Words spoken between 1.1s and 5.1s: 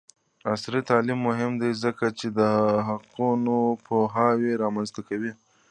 مهم دی ځکه چې د حقونو پوهاوی رامنځته